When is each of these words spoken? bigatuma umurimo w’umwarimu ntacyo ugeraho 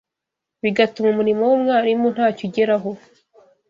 bigatuma 0.63 1.07
umurimo 1.11 1.41
w’umwarimu 1.49 2.07
ntacyo 2.15 2.43
ugeraho 2.47 2.89